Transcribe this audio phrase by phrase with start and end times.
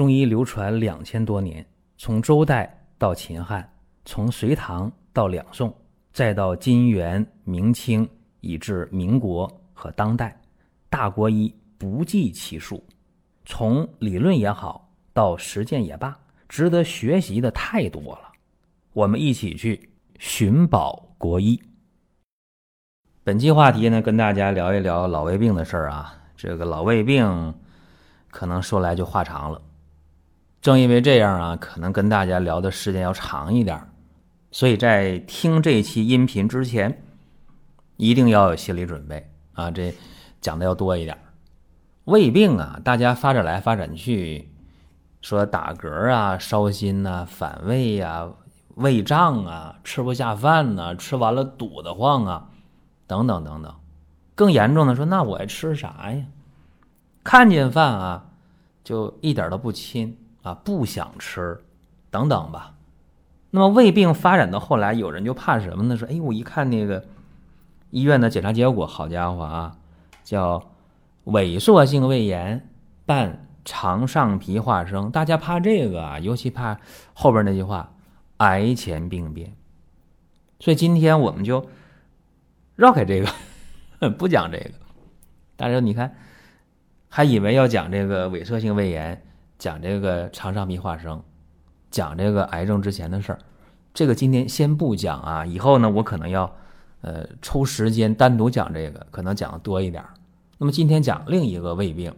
[0.00, 1.62] 中医流传两千多年，
[1.98, 3.70] 从周代到秦汉，
[4.06, 5.70] 从隋唐到两宋，
[6.10, 8.08] 再到金元明清，
[8.40, 10.34] 以至民国和当代，
[10.88, 12.82] 大国医不计其数。
[13.44, 18.32] 从理论也好，到实践也罢，值得学习的太多了。
[18.94, 21.60] 我们一起去寻宝国医。
[23.22, 26.14] 本期话题呢，跟大家聊一聊老胃病的事儿啊。
[26.38, 27.54] 这个老胃病，
[28.30, 29.60] 可能说来就话长了。
[30.62, 33.82] 正因为这样啊，可能跟大家聊的时间要长一点，
[34.50, 37.02] 所以在听这期音频之前，
[37.96, 39.70] 一定要有心理准备啊。
[39.70, 39.94] 这
[40.40, 41.16] 讲的要多一点。
[42.04, 44.50] 胃病啊，大家发展来发展去，
[45.22, 48.28] 说打嗝啊、烧心呐、反胃呀、
[48.74, 52.50] 胃胀啊、吃不下饭呐、吃完了堵得慌啊，
[53.06, 53.74] 等等等等。
[54.34, 56.22] 更严重的说，那我还吃啥呀？
[57.24, 58.26] 看见饭啊，
[58.84, 60.18] 就一点都不亲。
[60.42, 61.60] 啊，不想吃，
[62.10, 62.74] 等等吧。
[63.50, 65.96] 那么胃病发展到后来，有人就怕什么呢？
[65.96, 67.04] 说，哎，我一看那个
[67.90, 69.76] 医院的检查结果，好家伙啊，
[70.22, 70.70] 叫
[71.24, 72.68] 萎缩性胃炎
[73.04, 75.10] 伴肠上皮化生。
[75.10, 76.78] 大家怕这个啊，尤其怕
[77.12, 77.92] 后边那句话
[78.38, 79.52] “癌前病变”。
[80.60, 81.68] 所以今天我们就
[82.76, 83.20] 绕开这
[84.00, 84.70] 个， 不讲这个。
[85.56, 86.14] 大家你看，
[87.08, 89.26] 还以为要讲这个萎缩性胃炎。
[89.60, 91.22] 讲这个肠上皮化生，
[91.90, 93.38] 讲这个癌症之前的事儿，
[93.92, 95.44] 这个今天先不讲啊。
[95.44, 96.50] 以后呢，我可能要
[97.02, 100.02] 呃抽时间单独讲这个，可能讲的多一点。
[100.56, 102.12] 那么今天讲另一个胃病，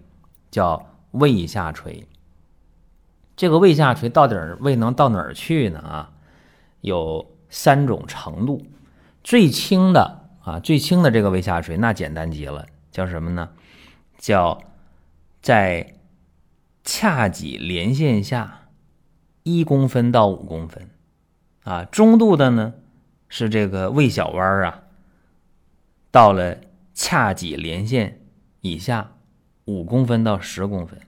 [0.52, 2.06] 叫胃下垂。
[3.34, 5.80] 这个胃下垂到底胃能到哪儿去呢？
[5.80, 6.12] 啊，
[6.80, 8.64] 有三种程度，
[9.24, 13.48] 最轻的啊，最轻的这个胃下垂那简单极了，叫什么呢？
[14.16, 14.62] 叫
[15.40, 15.94] 在。
[16.84, 18.68] 髂脊连线下
[19.42, 20.90] 一公分到五公分，
[21.62, 22.74] 啊，中度的呢
[23.28, 24.82] 是这个胃小弯啊，
[26.10, 26.58] 到了
[26.94, 28.20] 髂脊连线
[28.60, 29.12] 以下
[29.64, 31.00] 五公分到十公分，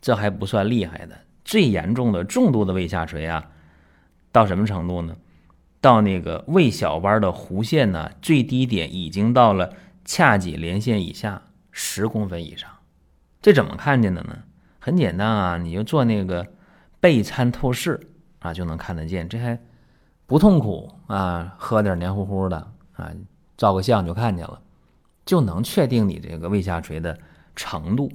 [0.00, 1.20] 这还不算厉害的。
[1.44, 3.50] 最严重的重度的胃下垂啊，
[4.32, 5.16] 到什么程度呢？
[5.80, 9.74] 到那个胃小弯的弧线呢，最低点已经到了
[10.06, 12.70] 髂脊连线以下十公分以上，
[13.42, 14.38] 这怎么看见的呢？
[14.84, 16.46] 很简单啊，你就做那个
[17.00, 17.98] 钡餐透视
[18.40, 19.26] 啊，就能看得见。
[19.26, 19.58] 这还
[20.26, 22.58] 不痛苦啊，喝点黏糊糊的
[22.92, 23.10] 啊，
[23.56, 24.60] 照个相就看见了，
[25.24, 27.18] 就能确定你这个胃下垂的
[27.56, 28.12] 程度。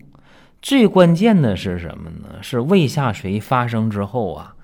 [0.62, 2.44] 最关键的是什么呢？
[2.44, 4.56] 是胃下垂发生之后啊，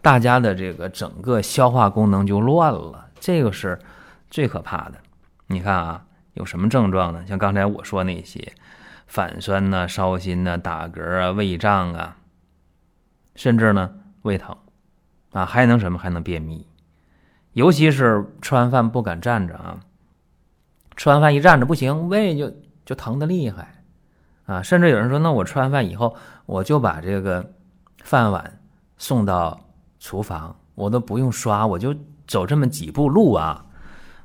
[0.00, 3.78] 大家的这个整个消化功能就乱了，这个是
[4.30, 4.94] 最可怕的。
[5.48, 7.22] 你看啊，有什么症状呢？
[7.26, 8.50] 像刚才我说那些。
[9.10, 12.16] 反酸呐，烧心呐，打嗝啊，胃胀啊，
[13.34, 13.90] 甚至呢
[14.22, 14.56] 胃疼，
[15.32, 15.98] 啊，还能什么？
[15.98, 16.64] 还能便秘，
[17.54, 19.80] 尤其是吃完饭不敢站着啊，
[20.94, 22.54] 吃完饭一站着不行，胃就
[22.84, 23.82] 就疼的厉害，
[24.46, 26.14] 啊，甚至有人说，那我吃完饭以后，
[26.46, 27.52] 我就把这个
[28.04, 28.60] 饭碗
[28.96, 29.60] 送到
[29.98, 31.92] 厨房，我都不用刷，我就
[32.28, 33.66] 走这么几步路啊，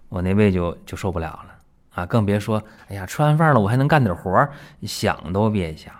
[0.09, 1.54] 我那胃就就受不了了。
[1.95, 4.47] 啊，更别说，哎呀，吃完饭了，我还能干点活
[4.83, 5.93] 想都别想。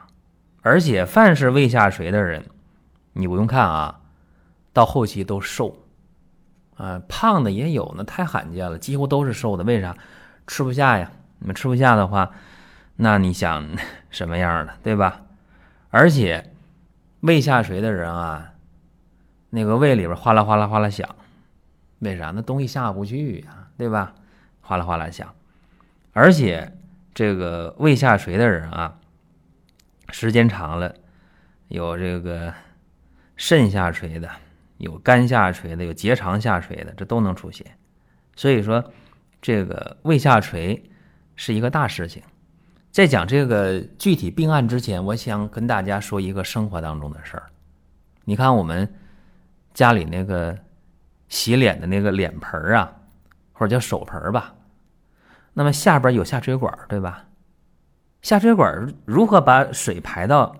[0.61, 2.45] 而且，凡是胃下垂的人，
[3.13, 4.01] 你不用看啊，
[4.73, 5.77] 到后期都瘦，
[6.75, 9.63] 啊，胖的也有，那太罕见了，几乎都是瘦的。
[9.63, 9.95] 为啥？
[10.45, 11.11] 吃不下呀。
[11.39, 12.31] 你们吃不下的话，
[12.95, 13.67] 那你想
[14.09, 15.21] 什么样的，对吧？
[15.91, 16.51] 而且，
[17.21, 18.51] 胃下垂的人啊，
[19.49, 21.07] 那个胃里边哗啦哗啦哗啦响，
[21.99, 22.31] 为啥？
[22.35, 24.13] 那东西下不去呀，对吧？
[24.61, 25.33] 哗啦哗啦响。
[26.17, 26.71] 而且，
[27.13, 28.97] 这个胃下垂的人啊，
[30.11, 30.95] 时间长了，
[31.67, 32.53] 有这个
[33.35, 34.29] 肾下垂的，
[34.77, 37.67] 有肝下垂的，有结肠下垂的，这都能出现。
[38.33, 38.93] 所以说，
[39.41, 40.81] 这个胃下垂
[41.35, 42.23] 是一个大事情。
[42.91, 47.43] 在讲这个具体病案之前，我想跟大家说一个生活当中的事儿。
[48.23, 48.89] 你看，我们
[49.73, 50.57] 家里那个
[51.27, 52.95] 洗脸的那个脸盆儿啊，
[53.51, 54.54] 或者叫手盆儿吧。
[55.57, 57.25] 那么下边有下水管，对吧？
[58.21, 60.53] 下水管如何把水排到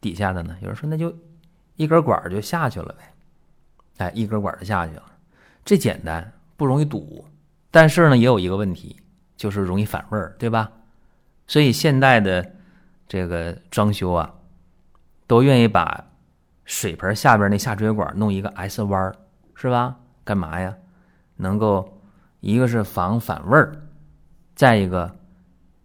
[0.00, 0.56] 底下的呢？
[0.60, 1.12] 有人说，那就
[1.74, 3.12] 一根管就下去了呗。
[3.96, 5.02] 哎，一根管就下去了，
[5.64, 7.26] 这简单，不容易堵。
[7.70, 8.96] 但是呢，也有一个问题，
[9.36, 10.70] 就是容易反味儿，对吧？
[11.48, 12.48] 所以现代的
[13.08, 14.32] 这个装修啊，
[15.26, 16.04] 都愿意把
[16.64, 19.16] 水盆下边那下水管弄一个 S 弯儿，
[19.56, 19.96] 是吧？
[20.22, 20.72] 干嘛呀？
[21.36, 22.00] 能够
[22.38, 23.74] 一个是防反味儿。
[24.58, 25.08] 再一个，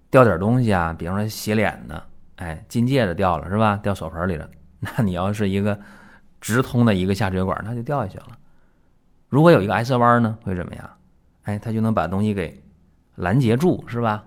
[0.09, 2.01] 掉点东西啊，比方说洗脸呢，
[2.37, 3.79] 哎，金戒指掉了是吧？
[3.83, 4.49] 掉手盆里了，
[4.81, 5.79] 那你要是一个
[6.41, 8.29] 直通的一个下水管，那就掉下去了。
[9.29, 10.89] 如果有一个 S 弯呢，会怎么样？
[11.43, 12.63] 哎，它就能把东西给
[13.13, 14.23] 拦截住，是吧？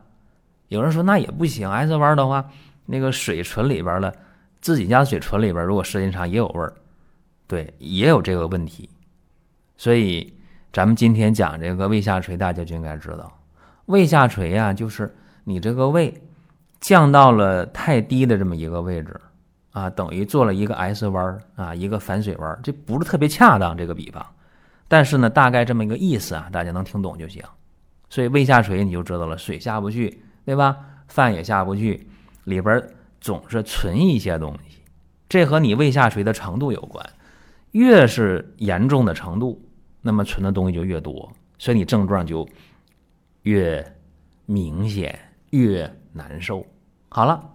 [0.69, 2.49] 有人说那也不行，S 弯的话，
[2.85, 4.15] 那个水存里边了，
[4.61, 6.73] 自己家水存里边，如果时间长也有味儿，
[7.49, 8.89] 对，也有这个问题。
[9.77, 10.33] 所以
[10.73, 13.36] 咱们今天讲这个胃下垂，大家就应该知道，
[13.87, 15.13] 胃下垂呀，就是
[15.45, 16.13] 你这个胃
[16.81, 19.21] 降到了太低的这么一个位置
[19.73, 24.25] 啊，等于做了一个 S 弯啊，一个反水弯儿，这不是特别恰当这个比方，
[24.87, 27.43] 但是呢，大概这么一个意思啊，大家能听懂就行。
[28.09, 30.23] 所以胃下垂你就知道了，水下不去。
[30.47, 30.77] 对吧？
[31.09, 32.07] 饭也下不去，
[32.45, 32.81] 里边
[33.21, 34.79] 总是存一些东西，
[35.29, 37.05] 这和你胃下垂的程度有关。
[37.73, 39.61] 越是严重的程度，
[40.01, 41.29] 那么存的东西就越多，
[41.59, 42.49] 所以你症状就
[43.47, 43.95] 越
[44.45, 45.17] 明显，
[45.51, 46.67] 越难受。
[47.09, 47.49] 好了，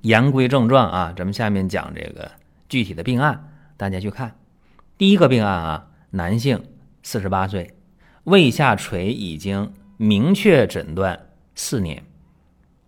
[0.00, 2.28] 言归正传啊，咱们下面讲这个
[2.68, 4.34] 具体的病案，大家去看。
[4.98, 6.60] 第一个病案啊，男性，
[7.04, 7.76] 四十八岁，
[8.24, 11.16] 胃下垂已经明确诊断。
[11.54, 12.02] 四年，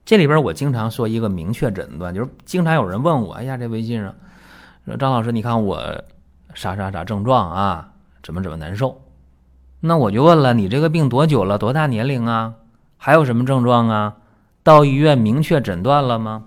[0.05, 4.13] 这里边我经常说一个明确诊断，就是经常有人问我，哎呀，这微信上
[4.85, 6.05] 说张老师，你看我
[6.55, 9.01] 啥啥啥症状啊，怎么怎么难受？
[9.81, 11.59] 那我就问了，你这个病多久了？
[11.59, 12.55] 多大年龄啊？
[12.97, 14.17] 还有什么症状啊？
[14.63, 16.47] 到医院明确诊断了吗？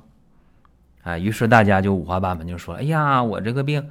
[1.04, 3.90] 啊，于是大家就五花八门，就说，哎呀，我这个病，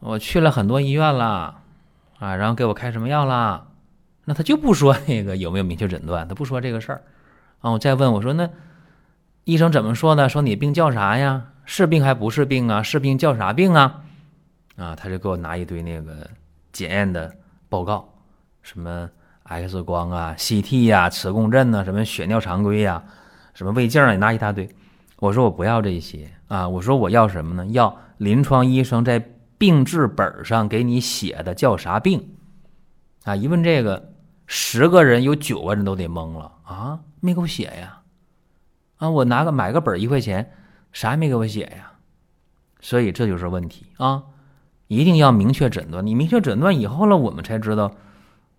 [0.00, 1.60] 我去了很多医院了，
[2.18, 3.68] 啊，然后给我开什么药了？
[4.26, 7.02] 那他就不说那个有没有明确诊断，他不说这个事儿。
[7.60, 8.50] 啊，我再问我说，那
[9.44, 10.28] 医生怎么说呢？
[10.28, 11.46] 说你病叫啥呀？
[11.64, 12.82] 是病还不是病啊？
[12.82, 14.02] 是病叫啥病啊？
[14.76, 16.28] 啊，他就给我拿一堆那个
[16.70, 17.32] 检验的
[17.70, 18.06] 报告，
[18.68, 19.08] 什么
[19.44, 23.02] X 光啊、CT 呀、磁共振呐，什么血尿常规呀、
[23.54, 24.68] 什么胃镜啊，拿一大堆。
[25.16, 27.66] 我说我不要这些啊，我说我要什么呢？
[27.68, 29.26] 要临床医生在
[29.56, 32.28] 病志本上给你写的叫啥病？
[33.24, 34.12] 啊，一问这个，
[34.46, 37.00] 十个人有九个人都得懵了啊。
[37.20, 38.02] 没给我写呀，
[38.98, 40.52] 啊，我拿个买个本一块钱，
[40.92, 41.92] 啥也没给我写呀，
[42.82, 44.24] 所以这就是问题啊！
[44.88, 47.92] 一定要明确诊断，你明确诊断以后了，我们才知道，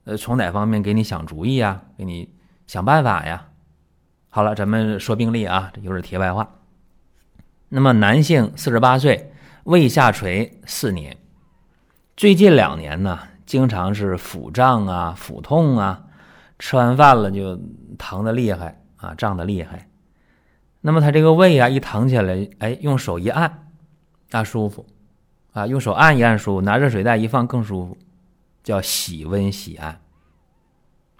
[0.05, 2.33] 呃，从哪方面给你想主意呀，给你
[2.67, 3.47] 想办法呀。
[4.29, 6.55] 好了，咱们说病例啊，这有点题外话。
[7.69, 9.31] 那么，男性四十八岁，
[9.63, 11.17] 胃下垂四年，
[12.17, 16.05] 最近两年呢，经常是腹胀啊、腹痛啊。
[16.57, 17.57] 吃完饭了就
[17.97, 19.87] 疼的厉害啊，胀的厉害。
[20.81, 23.69] 那么他这个胃啊一疼起来，哎，用手一按，
[24.31, 24.85] 啊舒服，
[25.53, 27.97] 啊用手按一按舒服，拿热水袋一放更舒服，
[28.63, 29.99] 叫喜温喜按。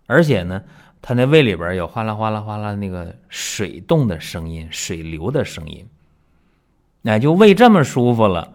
[0.05, 0.61] 而且呢，
[1.01, 5.87] 他那胃里边有哗啦哗啦哗啦那个水动的声音，水流的声音。
[7.01, 8.53] 那就胃这么舒服了，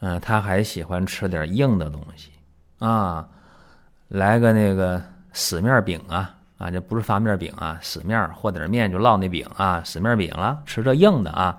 [0.00, 2.30] 嗯，他还喜欢吃点硬的东西
[2.78, 3.28] 啊，
[4.08, 5.02] 来个那个。
[5.38, 11.58] 死面饼啊啊，这不是发面饼啊，死面和点面就烙那饼啊，死面饼了，吃这硬的啊，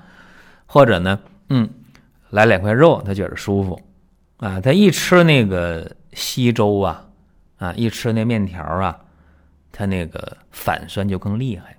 [0.65, 1.19] 或者呢，
[1.49, 1.69] 嗯，
[2.31, 3.79] 来两块肉，他觉得舒服
[4.37, 7.05] 啊，他一吃那个稀粥啊
[7.57, 8.99] 啊，一吃那面条啊，
[9.71, 11.77] 他那个反酸就更厉害，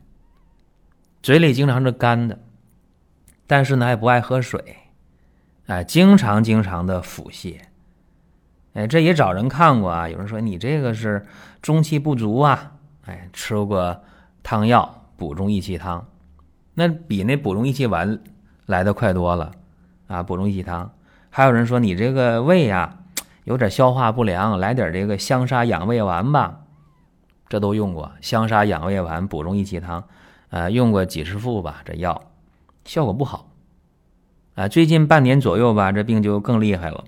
[1.20, 2.38] 嘴里经常是干的，
[3.48, 4.76] 但是呢还不爱喝水，
[5.66, 7.58] 哎，经常经常的腹泻。
[8.74, 10.08] 哎，这也找人看过啊。
[10.08, 11.26] 有人说你这个是
[11.60, 12.74] 中气不足啊。
[13.06, 14.04] 哎，吃过
[14.44, 16.06] 汤药补中益气汤，
[16.74, 18.20] 那比那补中益气丸
[18.66, 19.50] 来的快多了
[20.06, 20.22] 啊。
[20.22, 20.92] 补中益气汤，
[21.28, 22.98] 还有人说你这个胃呀
[23.48, 26.60] 有点消化不良，来点这个香砂养胃丸吧。
[27.48, 30.04] 这都用过香砂养胃丸、补中益气汤，
[30.50, 31.80] 啊，用过几十副吧。
[31.82, 32.30] 这药
[32.84, 33.48] 效果不好
[34.54, 34.68] 啊。
[34.68, 37.02] 最近半年左右吧，这病就更厉害了。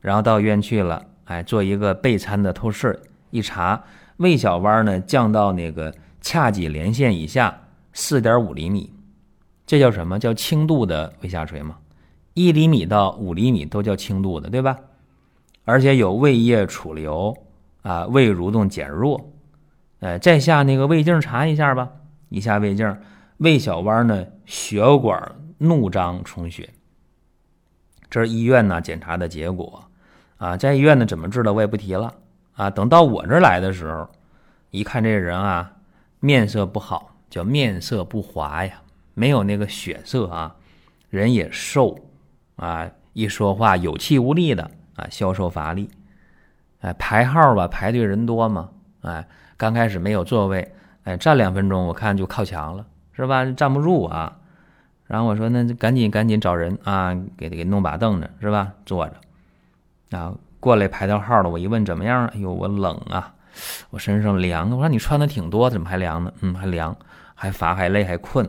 [0.00, 3.84] 然后到医院去了，哎，做一个备餐的透视，一查
[4.16, 5.92] 胃小弯呢降到那个
[6.22, 7.54] 髂脊连线以下
[7.92, 8.90] 四点五厘米，
[9.66, 11.76] 这叫什么叫轻度的胃下垂吗？
[12.32, 14.74] 一厘米到五厘米都叫轻度的，对吧？
[15.66, 17.36] 而且有胃液储留
[17.82, 19.32] 啊，胃蠕动减弱，
[20.00, 21.90] 哎，再下那个胃镜查一下吧，
[22.28, 22.96] 一下胃镜，
[23.38, 26.70] 胃小弯呢血管怒张充血，
[28.08, 29.82] 这是医院呢检查的结果。
[30.38, 32.14] 啊，在医院呢，怎么治的我也不提了
[32.52, 32.70] 啊。
[32.70, 34.08] 等到我这儿来的时候，
[34.70, 35.72] 一看这人啊，
[36.20, 38.82] 面色不好，叫面色不华呀，
[39.14, 40.54] 没有那个血色啊，
[41.08, 41.98] 人也瘦
[42.56, 45.88] 啊，一说话有气无力的啊，消瘦乏力。
[46.80, 48.68] 哎，排号吧，排队人多嘛，
[49.02, 49.26] 哎，
[49.56, 50.74] 刚开始没有座位，
[51.04, 53.44] 哎，站两分钟我看就靠墙了，是吧？
[53.44, 54.36] 站不住啊。
[55.06, 58.72] 然后我说那就赶紧赶紧找人啊，给给弄把凳子是吧？
[58.84, 61.48] 坐着，啊，过来排到号了。
[61.48, 62.26] 我一问怎么样？
[62.26, 63.32] 哎呦，我冷啊，
[63.90, 64.68] 我身上凉。
[64.70, 66.32] 我说你穿的挺多，怎么还凉呢？
[66.40, 66.96] 嗯，还凉，
[67.34, 68.48] 还乏还累还困，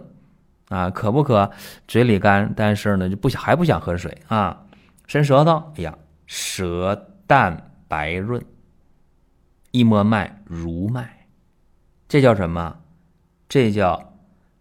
[0.70, 1.50] 啊，渴不渴？
[1.88, 4.64] 嘴里干，但是呢就不想还不想喝水啊。
[5.06, 5.96] 伸舌头，哎呀，
[6.28, 8.46] 舌淡白润，
[9.72, 11.26] 一摸脉如脉，
[12.08, 12.84] 这叫什么？
[13.50, 14.14] 这叫。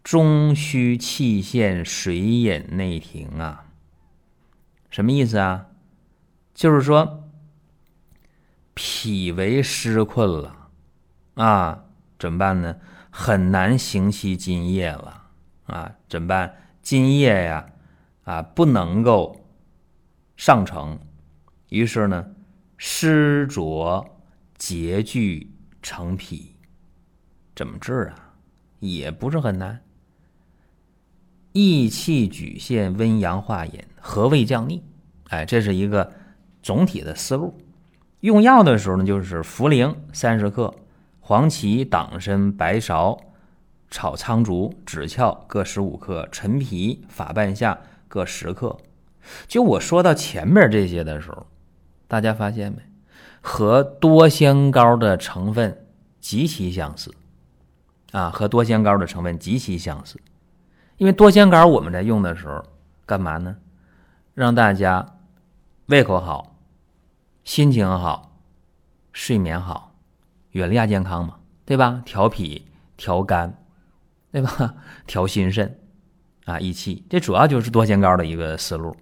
[0.02, 3.66] 中虚气陷，水饮内停啊，
[4.88, 5.66] 什么意思啊？
[6.54, 7.28] 就是说
[8.72, 10.68] 脾为湿困了
[11.34, 11.86] 啊，
[12.20, 12.76] 怎么办呢？
[13.10, 15.24] 很难行其津液了
[15.64, 16.54] 啊，怎么办？
[16.82, 17.66] 津液呀
[18.22, 19.44] 啊不能够
[20.36, 21.00] 上承，
[21.68, 22.24] 于是呢
[22.76, 24.06] 湿浊
[24.56, 25.50] 结聚
[25.82, 26.54] 成脾，
[27.54, 28.34] 怎么治啊？
[28.80, 29.80] 也不是很难。
[31.52, 34.82] 益气举陷，温阳化饮，和胃降逆。
[35.28, 36.12] 哎，这是一个
[36.62, 37.58] 总体的思路。
[38.20, 40.74] 用药的时候呢，就是茯苓三十克，
[41.20, 43.18] 黄芪、党参、白芍、
[43.90, 48.76] 炒苍术、枳壳各十五克，陈皮、法半夏各十克。
[49.48, 51.46] 就我说到前面这些的时候，
[52.08, 52.78] 大家发现没？
[53.40, 55.86] 和多香膏的成分
[56.20, 57.14] 极其相似
[58.12, 60.20] 啊，和多香膏的成分极其相似。
[60.96, 62.64] 因为多香膏我们在用的时候，
[63.04, 63.56] 干嘛呢？
[64.34, 65.18] 让大家
[65.86, 66.56] 胃口好、
[67.44, 68.36] 心情好、
[69.12, 69.94] 睡眠好，
[70.52, 72.02] 远离亚健康嘛，对吧？
[72.04, 73.54] 调脾、调肝，
[74.32, 74.74] 对吧？
[75.06, 75.78] 调心肾
[76.46, 78.96] 啊，益气，这主要就是多香膏的一个思路。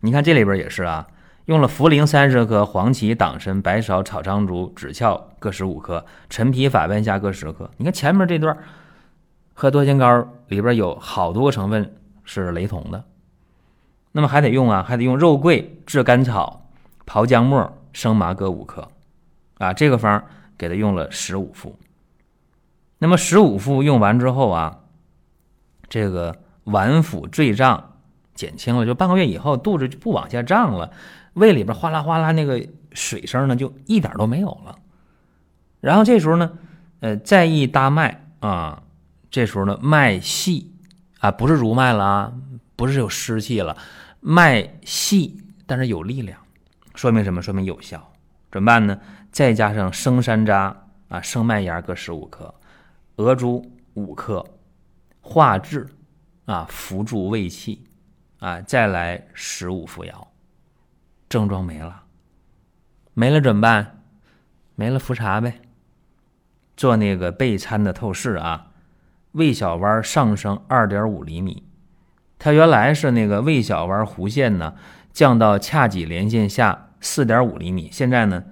[0.00, 1.06] 你看这里边也是啊，
[1.48, 7.70] 用了茯苓三十克、黄芪、党参、白芍、炒苍竹、枳壳各十五克，陈皮、法半夏各十克。
[7.78, 8.56] 你看前面这段。
[9.60, 13.02] 和多仙膏里边有好多成分是雷同的，
[14.12, 16.68] 那么还得用啊，还得用肉桂、炙甘草、
[17.04, 18.86] 炮姜末、生麻各五克，
[19.58, 20.22] 啊，这个方
[20.56, 21.74] 给他用了十五副。
[22.98, 24.78] 那么十五副用完之后啊，
[25.88, 27.94] 这个脘腹坠胀
[28.36, 30.92] 减轻了，就半个月以后肚子就不往下胀了，
[31.38, 34.78] 胃里边哗啦哗啦那个水声呢就一点都没有了。
[35.80, 36.58] 然后这时候呢，
[37.00, 38.82] 呃，再一搭脉啊。
[39.30, 40.72] 这时候呢，脉细
[41.20, 42.32] 啊，不是如脉了啊，
[42.76, 43.76] 不是有湿气了，
[44.20, 46.40] 脉细，但是有力量，
[46.94, 47.42] 说明什么？
[47.42, 48.10] 说明有效。
[48.50, 48.98] 怎么办呢？
[49.30, 50.74] 再加上生山楂
[51.08, 52.54] 啊，生麦芽各十五克，
[53.16, 54.42] 鹅珠五克，
[55.20, 55.86] 化滞
[56.46, 57.84] 啊，扶助胃气
[58.38, 60.27] 啊，再来十五服药，
[61.28, 62.04] 症状没了，
[63.14, 64.02] 没了怎么办？
[64.74, 65.60] 没了复查呗，
[66.76, 68.66] 做那个备餐的透视啊。
[69.32, 71.62] 胃小弯上升二点五厘米，
[72.38, 74.74] 它原来是那个胃小弯弧线呢，
[75.12, 78.42] 降到髂脊连线下四点五厘米，现在呢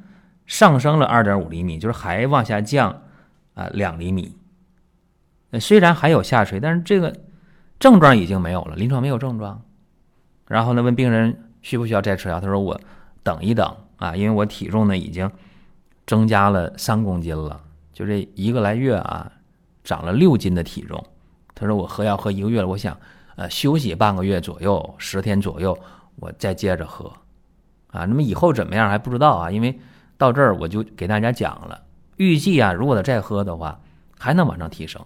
[0.44, 3.02] 上升了二点五厘米，就是还往下降
[3.54, 4.36] 啊两厘米。
[5.58, 7.16] 虽然还有下垂，但是这个
[7.78, 9.62] 症状已经没有了，临床没有症状。
[10.46, 12.80] 然后呢，问病人需不需要再吃药，他说我
[13.24, 15.28] 等一等啊，因为我体重呢已经
[16.06, 17.60] 增加了三公斤了，
[17.92, 19.32] 就这一个来月啊。
[19.88, 21.00] 长了六斤的体重，
[21.54, 22.98] 他说我喝药喝一个月了，我想，
[23.36, 25.78] 呃，休息半个月左右，十天左右，
[26.16, 27.06] 我再接着喝，
[27.92, 29.78] 啊，那么以后怎么样还不知道啊，因为
[30.18, 31.80] 到这儿我就给大家讲了，
[32.16, 33.78] 预计啊，如果他再喝的话，
[34.18, 35.00] 还能往上提升。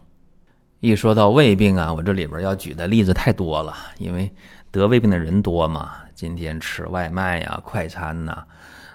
[0.81, 4.33] 一说到胃病啊，我这里边要举的例子太多了，因为
[4.71, 8.45] 得胃病的人多嘛，今天吃外卖呀、快餐呐，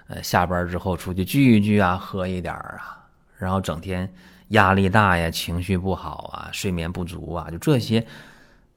[0.10, 3.04] 呃，下班之后出去聚一聚啊，喝一点啊，
[3.40, 4.08] 然后整天。
[4.50, 8.06] 压力大呀，情绪不好啊，睡眠不足啊，就这些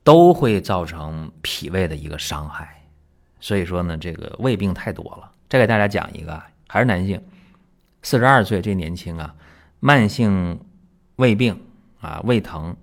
[0.02, 2.83] 都会造成脾胃的一个伤害。
[3.38, 5.31] 所以说呢，这个胃病太多了。
[5.50, 7.23] 再给大家讲一个，还是男性，
[8.00, 9.35] 四十二岁，这年轻啊，
[9.78, 10.59] 慢性
[11.17, 11.61] 胃病
[12.00, 12.75] 啊，胃疼，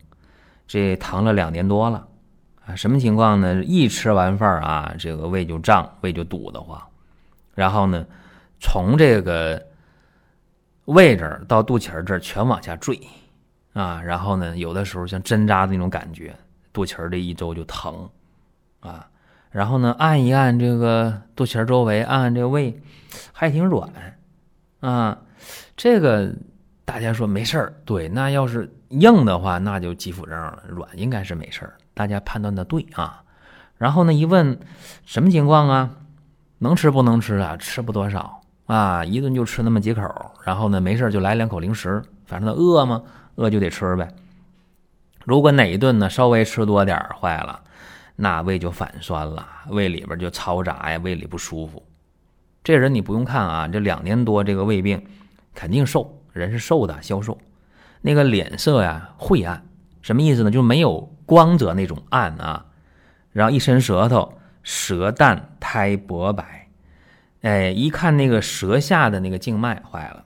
[0.68, 2.08] 这疼了两年多了
[2.66, 2.76] 啊。
[2.76, 3.64] 什么情况呢？
[3.64, 6.82] 一吃完饭啊，这个胃就胀，胃就堵得慌，
[7.54, 8.06] 然后呢，
[8.60, 9.62] 从这个。
[10.86, 12.96] 胃这儿到肚脐儿这儿全往下坠，
[13.74, 16.32] 啊，然后呢，有的时候像针扎的那种感觉，
[16.72, 18.08] 肚脐儿这一周就疼，
[18.82, 19.10] 啊，
[19.50, 22.80] 然后呢，按一按这个肚脐儿周围，按按这个胃，
[23.34, 23.90] 还挺软，
[24.80, 25.18] 啊，
[25.76, 26.32] 这个
[26.86, 33.24] 大家说没事儿，对，那要是硬的话，那就急腹症了，软应该是没事儿，大家判断的对啊。
[33.80, 34.60] 然后呢，一问
[35.06, 35.96] 什么情况啊？
[36.60, 37.58] 能吃不能吃啊？
[37.58, 38.42] 吃不多少。
[38.68, 40.02] 啊，一顿就吃那么几口，
[40.44, 43.04] 然后呢，没事就来两口零食，反正饿嘛，
[43.36, 44.08] 饿就得吃呗。
[45.24, 47.62] 如果哪一顿呢稍微吃多点坏了，
[48.16, 51.84] 那胃就反酸了，胃里边就嘈杂呀，胃里不舒服。
[52.64, 55.06] 这人你不用看啊，这两年多这个胃病，
[55.54, 57.38] 肯定瘦，人是瘦的，消瘦。
[58.02, 59.64] 那个脸色呀晦暗，
[60.02, 60.50] 什么意思呢？
[60.50, 62.66] 就没有光泽那种暗啊。
[63.32, 66.68] 然后一伸舌头，舌淡苔薄白，
[67.42, 70.26] 哎，一看那个舌下的那个静脉坏了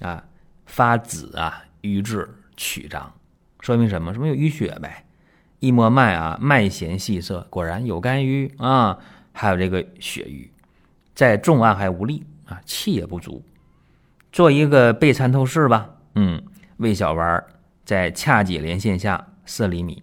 [0.00, 0.24] 啊，
[0.66, 3.12] 发紫啊，瘀滞曲张，
[3.60, 4.12] 说明什么？
[4.12, 5.04] 说明有淤血呗。
[5.60, 8.98] 一摸脉啊，脉弦细涩，果然有肝郁啊，
[9.32, 10.50] 还有这个血瘀，
[11.14, 13.42] 在重按还无力啊，气也不足。
[14.30, 16.42] 做一个背参透视吧，嗯。
[16.78, 17.42] 胃小丸
[17.84, 20.02] 在髂脊连线下四厘米，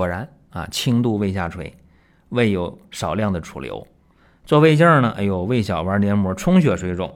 [0.00, 1.76] 果然啊，轻度胃下垂，
[2.30, 3.86] 胃有少量的储留。
[4.46, 7.14] 做胃镜呢，哎呦，胃小丸黏膜充血水肿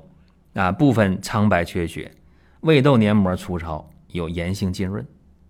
[0.53, 2.12] 啊，部分苍白缺血，
[2.61, 5.03] 胃窦黏膜粗糙，有炎性浸润，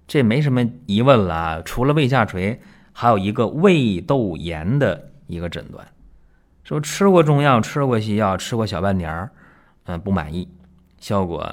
[0.06, 1.34] 这没什么疑问了。
[1.34, 2.60] 啊除了胃下垂，
[2.92, 5.84] 还有一个胃窦炎的一个诊断。
[6.62, 9.28] 说吃过中药，吃过西药，吃过小半年儿，
[9.86, 10.46] 嗯，不满意，
[11.00, 11.52] 效果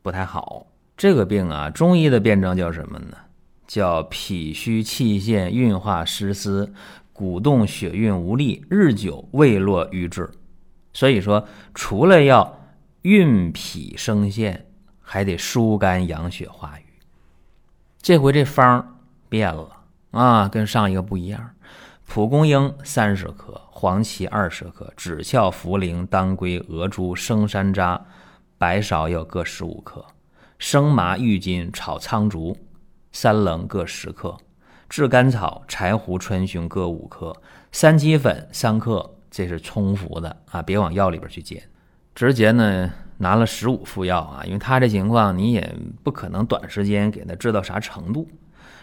[0.00, 0.66] 不太好。
[0.96, 3.18] 这个病啊，中医的辨证叫什么呢？
[3.72, 6.74] 叫脾虚气陷、运化失司、
[7.10, 10.30] 鼓动血运无力，日久胃落瘀滞。
[10.92, 12.66] 所以说，除了要
[13.00, 14.66] 运脾生陷，
[15.00, 16.84] 还得疏肝养血化瘀。
[18.02, 19.00] 这回这方
[19.30, 19.74] 变了
[20.10, 21.54] 啊，跟上一个不一样。
[22.06, 27.98] 蒲公英三十克，黄芪二十克，枳壳、茯苓、当归、鹅珠、生山楂、
[28.58, 30.04] 白芍药各十五克。
[30.58, 32.54] 生麻、郁金、炒苍术、
[33.12, 34.36] 三棱各十克，
[34.88, 37.36] 炙甘草、柴胡、川芎各五克，
[37.70, 41.62] 三七粉三克，这是冲服的啊，别往药里边去煎。
[42.14, 48.28] 直接呢拿了十五副药啊，因为他这情况你也不可能短时间给他治到啥程度。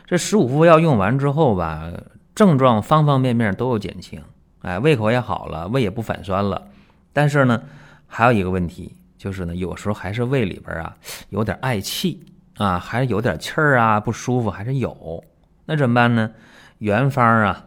[0.06, 1.92] 这十五副药用完之后吧，
[2.34, 4.22] 症状方方面面都有减轻，
[4.62, 6.68] 哎，胃口也好了，胃也不反酸了。
[7.12, 7.62] 但是呢，
[8.08, 8.96] 还有一个问题。
[9.18, 10.96] 就是呢，有时候还是胃里边啊
[11.28, 12.24] 有点嗳气
[12.60, 15.24] 啊，还有点气儿啊，不舒服还是有。
[15.66, 16.32] 那怎么办呢？
[16.78, 17.66] 原方啊，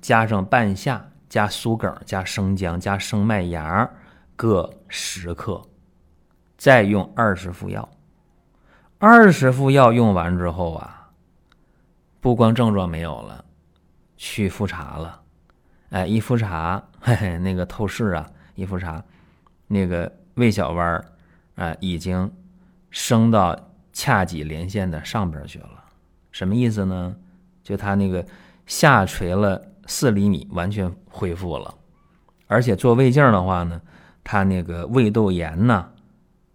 [0.00, 3.90] 加上半夏，加苏梗，加生姜，加生麦芽
[4.34, 5.60] 各十克，
[6.56, 7.86] 再用二十副药。
[8.98, 11.10] 二十副药用完之后啊，
[12.20, 13.44] 不光症状没有了，
[14.16, 15.20] 去复查了。
[15.90, 19.04] 哎，一复查，嘿嘿，那个透视啊，一复查，
[19.66, 20.10] 那个。
[20.38, 21.04] 胃小弯儿，
[21.56, 22.32] 啊，已经
[22.90, 23.67] 升到
[23.98, 25.84] 髂脊连线的上边去了。
[26.30, 27.16] 什么意思呢？
[27.64, 28.24] 就他那个
[28.64, 31.74] 下垂了四厘米，完全恢复了。
[32.46, 33.82] 而且做胃镜的话呢，
[34.22, 35.90] 他那个胃窦炎呢，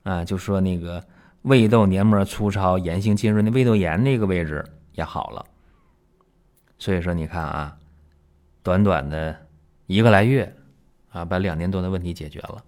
[0.03, 1.03] 啊，就说那个
[1.41, 5.45] 胃窦黏膜粗糙、炎性浸润的胃窦炎那个位置也好了。
[6.79, 7.77] 所以说，你看啊，
[8.63, 9.35] 短短的
[9.87, 10.55] 一个来月，
[11.09, 12.63] 啊，把两年多的问题解决了。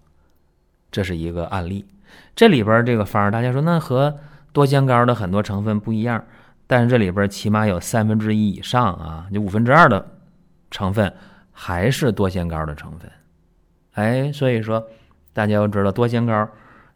[0.90, 1.86] 这是一个案例，
[2.34, 4.18] 这里边这个方大家说那和
[4.56, 6.24] 多香膏的很多成分不一样，
[6.66, 10.02] 但是这里边起码有三分之一以上啊，就五分之二的
[10.70, 11.12] 成分
[11.52, 13.10] 还是多香膏的成分。
[13.92, 14.82] 哎，所以说
[15.34, 16.48] 大家要知道多香膏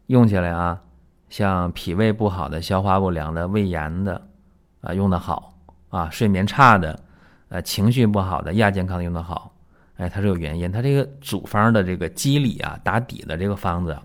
[0.07, 0.81] 用起来啊，
[1.29, 4.19] 像脾胃不好的、消化不良的、胃炎的
[4.81, 5.53] 啊用的好
[5.89, 6.99] 啊，睡眠差的、
[7.49, 9.53] 呃情绪不好的、亚健康的用的好。
[9.97, 13.95] 哎，它是有原因，它这个组方的这个机理啊，打底的这个方子，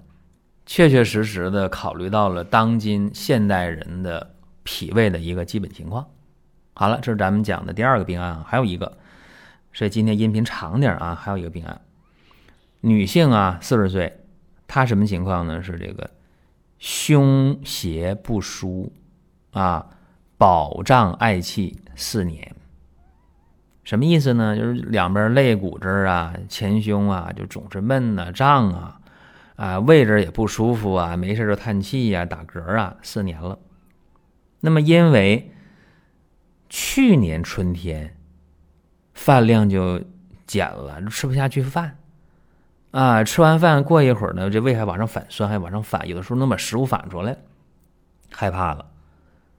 [0.66, 6.04] 确确实实的考虑到了当今现代人的脾胃的一个基本情况。
[6.74, 8.98] 好了，这是咱们讲的第二个病案，还有一个，
[9.72, 11.80] 所以今天音频长点啊，还有一个病案，
[12.80, 14.20] 女性啊，四十岁，
[14.66, 15.62] 她什么情况呢？
[15.62, 16.10] 是这个
[16.78, 18.92] 胸胁不舒
[19.52, 19.86] 啊，
[20.36, 22.54] 饱胀嗳气四年。
[23.84, 24.56] 什么意思呢？
[24.56, 29.00] 就是两边肋骨这儿啊，前胸啊，就总是闷呐、胀啊，
[29.56, 33.58] 啊，胃这也不舒服啊，没事就叹气呀、打嗝啊，四年了。
[34.60, 35.52] 那么因为
[36.68, 38.16] 去年春天
[39.12, 40.02] 饭量就
[40.46, 41.98] 减了，吃不下去饭
[42.92, 47.36] 啊，吃完饭过一会儿呢，这胃还往上反酸，还往上反，有的时候能把食物反出来，
[48.30, 48.86] 害怕了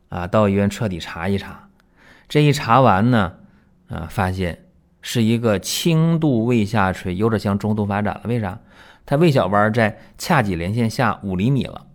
[0.10, 1.70] 啊，到医院彻底查一查，
[2.28, 3.34] 这一查完呢。
[3.90, 4.66] 啊，发现
[5.02, 8.24] 是一个轻度胃下垂，有点向中度发展了。
[8.26, 8.60] 为啥？
[9.08, 11.88] 他胃小弯在髂脊连线下五厘米了，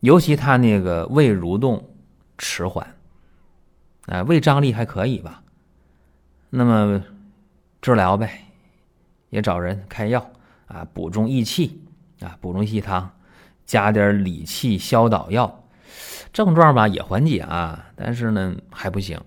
[0.00, 1.90] 尤其他那个胃蠕动
[2.38, 2.94] 迟缓，
[4.06, 5.42] 啊，胃张力还可以吧？
[6.48, 7.02] 那么
[7.80, 8.44] 治疗呗，
[9.30, 10.30] 也找人开药
[10.68, 11.82] 啊，补中益气
[12.20, 13.10] 啊，补中益汤，
[13.66, 15.64] 加点理气消导药，
[16.32, 19.20] 症状吧也缓解啊，但是呢还不行。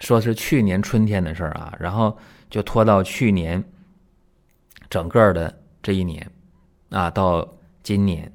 [0.00, 2.18] 说是去年春天的事儿啊，然后
[2.50, 3.62] 就拖到去年
[4.92, 5.50] 整个的
[5.82, 6.30] 这一年
[6.90, 7.48] 啊，到
[7.82, 8.30] 今年，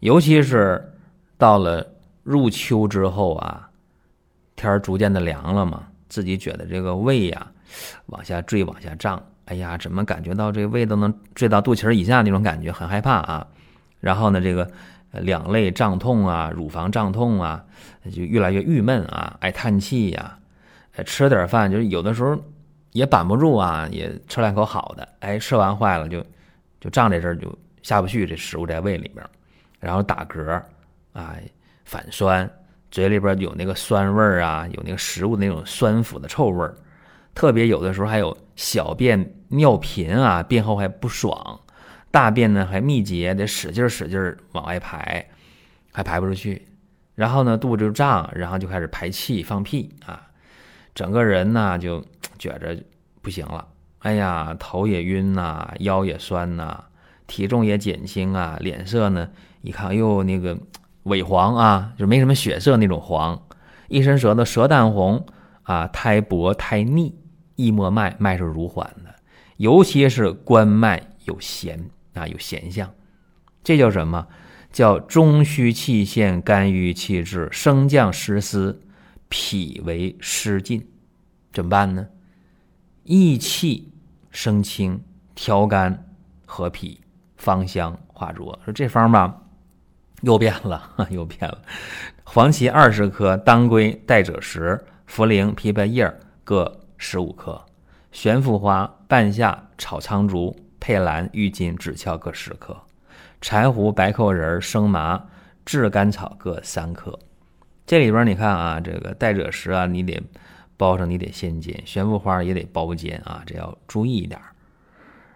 [0.00, 0.92] 尤其是
[1.38, 1.86] 到了
[2.24, 3.70] 入秋之后啊，
[4.56, 7.46] 天儿逐渐的凉了嘛，自己觉得这个胃呀
[8.06, 13.46] 往下坠、往下胀，哎呀，怎么感觉到这个胃都能坠到肚脐以下那种感觉，很害怕啊。
[14.00, 14.68] 然后呢，这个
[15.12, 17.64] 两肋胀痛啊，乳房胀痛啊，
[18.12, 20.36] 就越来越郁闷啊，爱叹气呀，
[21.06, 22.36] 吃点饭就是有的时候
[22.94, 26.24] 也板不住啊，也吃两口好的，哎，吃完坏了就
[26.80, 27.52] 就胀这阵儿就
[27.82, 29.26] 下不去，这食物在胃里边，
[29.80, 30.62] 然后打嗝
[31.12, 31.34] 啊，
[31.84, 32.48] 反酸，
[32.92, 36.72] 嘴里边有那个酸味儿啊，有那个食物那种酸腐的臭味儿，
[37.34, 41.60] 特别有的时候还有小便尿频啊，便后还不爽。
[42.12, 45.28] 大便呢还密集，得使劲使劲往外排，
[45.92, 46.64] 还排不出去。
[47.16, 50.28] 然后呢肚子就胀，然后就开始排气放屁啊，
[50.94, 52.04] 整个人呢就
[52.38, 52.76] 觉着
[53.20, 53.66] 不行了。
[53.98, 56.84] 哎呀，头也晕呐，腰也酸呐，
[57.26, 59.28] 体重也减轻啊，脸色呢
[59.62, 60.56] 一看，哎呦那个
[61.04, 63.42] 萎黄啊，就没什么血色那种黄，
[63.88, 65.26] 一伸舌头舌淡红
[65.62, 67.14] 啊，苔薄苔腻，
[67.56, 69.14] 一摸脉脉是如缓的，
[69.56, 71.90] 尤其是关脉有弦。
[72.14, 72.94] 啊，有弦象，
[73.64, 74.28] 这叫什么？
[74.70, 78.80] 叫中虚气陷，肝郁气滞，升降失司，
[79.36, 80.86] 脾为湿禁，
[81.52, 82.06] 怎么办呢？
[83.02, 83.92] 益气
[84.30, 85.02] 生清，
[85.34, 86.06] 调肝
[86.46, 87.00] 和脾，
[87.36, 88.56] 芳香化浊。
[88.64, 89.42] 说这方吧，
[90.20, 91.60] 又变了， 又变了。
[92.22, 97.60] 黄芪二十克，当归、代赭石、茯苓、枇杷叶各十五克，
[98.12, 100.56] 玄附花、半夏、炒苍术。
[100.78, 102.76] 佩兰、郁金、枳壳各十克，
[103.40, 105.26] 柴胡、白蔻仁、生麻、
[105.64, 107.18] 炙甘草各三克。
[107.86, 110.20] 这里边你看啊，这个带赭石啊，你得
[110.76, 114.40] 包上，你得先煎；玄附花也得包煎啊，这要注意一点。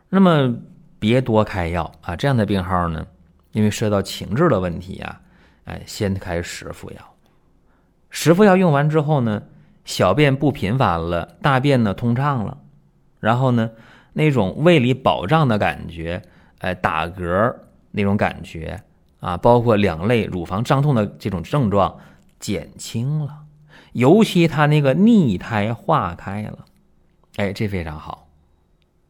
[0.08, 0.54] 那么
[0.98, 3.06] 别多开药啊，这样的病号呢，
[3.52, 5.20] 因为涉及到情志的问题啊，
[5.64, 7.14] 哎，先开十服药。
[8.10, 9.42] 十服药用完之后呢，
[9.84, 12.58] 小便不频繁了，大便呢通畅了，
[13.20, 13.70] 然后呢。
[14.14, 16.20] 那种胃里饱胀的感觉，
[16.58, 17.54] 哎，打嗝
[17.92, 18.82] 那种感觉
[19.20, 21.96] 啊，包括两肋、乳房胀痛的这种症状
[22.38, 23.44] 减轻了，
[23.92, 26.66] 尤其他那个逆胎化开了，
[27.36, 28.28] 哎，这非常好。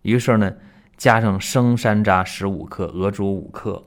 [0.03, 0.55] 于是呢，
[0.97, 3.85] 加上生山楂十五克、鹅珠五克，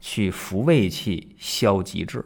[0.00, 2.24] 去扶胃气、消积滞。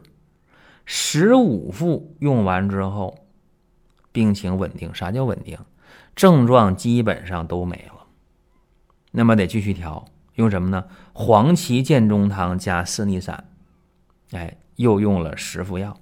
[0.86, 3.26] 十五副用完之后，
[4.12, 4.94] 病情稳定。
[4.94, 5.58] 啥叫稳定？
[6.14, 8.06] 症状基本上都没了。
[9.10, 10.84] 那么得继续调，用什么呢？
[11.12, 13.48] 黄芪健中汤加四逆散，
[14.32, 15.96] 哎，又用了十副药，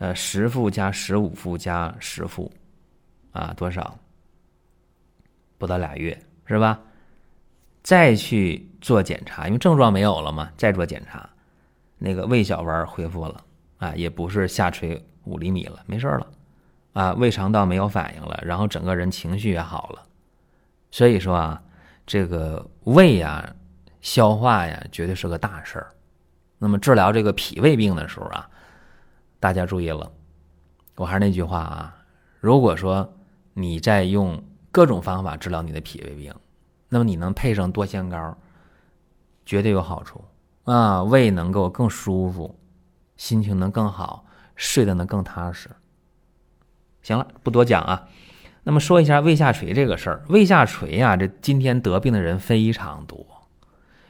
[0.00, 2.50] 呃，十副加十五副加十副，
[3.32, 3.96] 啊，多少？
[5.56, 6.80] 不到俩月是吧？
[7.82, 11.30] 再去做检查，因为症状没有了嘛，再做检查，
[11.98, 13.44] 那个胃小弯恢复了，
[13.76, 16.26] 啊，也不是下垂五厘米了，没事了，
[16.94, 20.02] 啊，胃肠道没有反应了，然后整个人情绪也好了，
[20.90, 21.62] 所以说啊。
[22.06, 23.54] 这个胃呀，
[24.00, 25.92] 消化呀，绝对是个大事儿。
[26.58, 28.50] 那么治疗这个脾胃病的时候啊，
[29.40, 30.12] 大家注意了，
[30.96, 31.96] 我还是那句话啊，
[32.40, 33.12] 如果说
[33.54, 36.32] 你在用各种方法治疗你的脾胃病，
[36.90, 38.36] 那么你能配上多仙膏，
[39.46, 40.22] 绝对有好处
[40.64, 42.54] 啊，胃能够更舒服，
[43.16, 45.70] 心情能更好，睡得能更踏实。
[47.02, 48.08] 行了，不多讲啊。
[48.62, 53.26] 那么说一下胃下垂这个事儿，胃下垂呀，这今天得病的人非常多，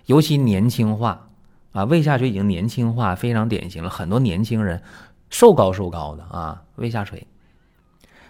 [0.07, 1.29] 尤其年轻化
[1.71, 3.89] 啊，胃下垂已经年轻化，非常典型了。
[3.89, 4.83] 很多年轻人
[5.31, 7.27] 瘦高瘦高的啊，胃下垂。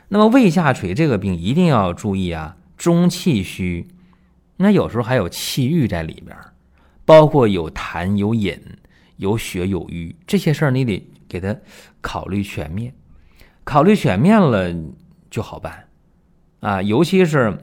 [0.08, 3.88] 那么胃下垂这个病一定要注意啊，中气虚，
[4.56, 6.36] 那有时候还有气郁在里边，
[7.04, 8.60] 包括有痰有饮
[9.16, 11.56] 有血有瘀这些事儿，你得给他
[12.00, 12.92] 考虑全面，
[13.64, 14.74] 考虑全面了
[15.30, 15.86] 就好办。
[16.60, 17.56] 啊，尤其是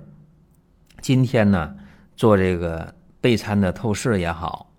[1.01, 1.75] 今天呢，
[2.15, 4.71] 做这个备餐的透视也好，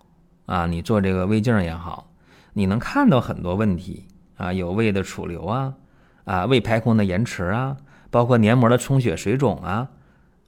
[0.45, 2.11] 啊，你做这个胃镜也好，
[2.53, 4.05] 你能看到很多问题
[4.39, 5.73] 啊，有胃的储留啊，
[6.23, 7.75] 啊，胃排空的延迟啊，
[8.09, 9.89] 包括黏膜的充血水肿啊，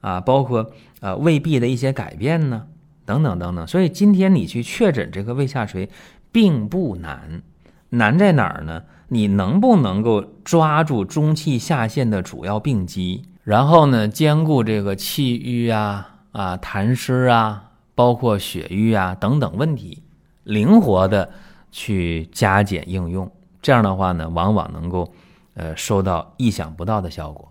[0.00, 2.66] 啊，包括呃胃壁的一些改变呢，
[3.04, 3.66] 等等等等。
[3.66, 5.90] 所以今天你去确诊这个胃下垂
[6.32, 7.42] 并不难，
[7.90, 8.82] 难在哪儿呢？
[9.08, 13.26] 你能不能够抓住中气下陷的主要病机？
[13.44, 20.02] 然后呢，兼顾这个气郁啊、啊痰湿啊，包括血瘀啊等等问题，
[20.44, 21.28] 灵活的
[21.70, 23.30] 去加减应用。
[23.62, 25.10] 这样的话呢，往往能够
[25.54, 27.50] 呃，收到意想不到的效果。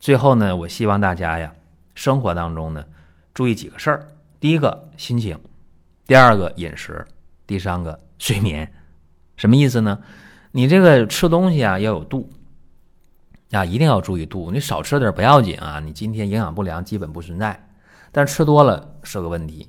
[0.00, 1.52] 最后呢，我希望大家呀，
[1.94, 2.84] 生活当中呢，
[3.34, 4.08] 注意几个事儿：
[4.40, 5.36] 第一个，心情；
[6.06, 6.94] 第二个，饮食；
[7.46, 8.72] 第三个，睡眠。
[9.36, 9.98] 什么意思呢？
[10.50, 12.30] 你这个吃东西啊，要有度
[13.50, 14.50] 啊，一定要注意度。
[14.50, 17.68] 你少吃点不要紧啊，你今天营养不良基本不存在，
[18.10, 19.68] 但吃多了是个问题。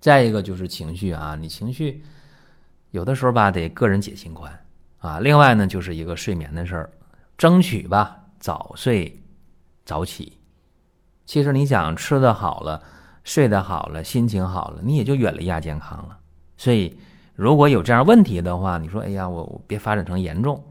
[0.00, 2.04] 再一个就是情绪啊，你情绪
[2.92, 4.52] 有的时候吧，得个人解心宽
[5.06, 5.18] 啊。
[5.20, 6.90] 另外呢，就是一个睡眠的事儿，
[7.38, 9.22] 争取吧早睡
[9.84, 10.38] 早起。
[11.24, 12.82] 其实你想吃的好了，
[13.24, 16.18] 睡得好了，心情好了，你也就远离亚健康了。
[16.56, 16.98] 所以。
[17.38, 20.64] 如果有这样问题的话，你说，哎呀，我我别发展成严重，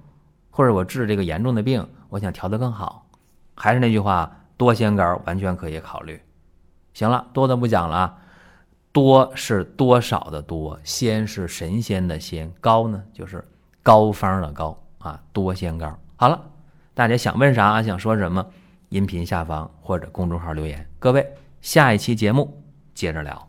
[0.50, 3.06] 或者我治这个严重的病，我想调得更好，
[3.54, 6.20] 还是那句话，多仙膏完全可以考虑。
[6.96, 8.18] 行了，多的不讲了，
[8.92, 13.48] 多是多少的多，仙是神仙的仙，高呢就是
[13.86, 15.96] 膏方的膏啊，多仙膏。
[16.16, 16.42] 好了，
[16.96, 18.44] 大家想问啥，想说什么，
[18.90, 20.84] 音频下方或者公众号留言。
[20.98, 21.24] 各位，
[21.62, 22.52] 下一期节目
[22.96, 23.48] 接着聊。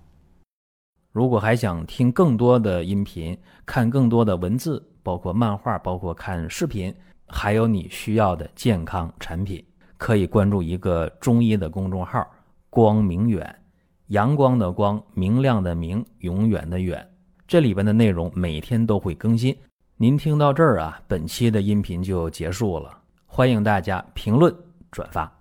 [1.11, 6.94] 如果还想听更多的音频，看更多的文字，包括漫画，包括看视频，
[7.29, 9.64] 还有你需要的健康产品，
[9.96, 12.31] 可以关注一个中医的公众号
[12.68, 13.59] “光明远”，
[14.09, 17.09] 阳光的光，明亮的明，永远的远。
[17.49, 19.57] 这里边的内容每天都会更新。
[19.98, 22.98] 您听到这儿啊，本期的音频就结束了。
[23.24, 24.54] 欢迎大家评论
[24.90, 25.36] 转发。